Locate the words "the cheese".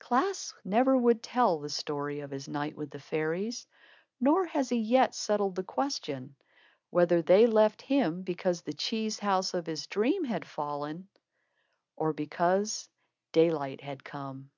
8.60-9.18